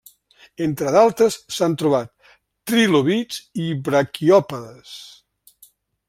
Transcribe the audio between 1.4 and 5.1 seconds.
s'han trobat Trilobits i Braquiòpodes.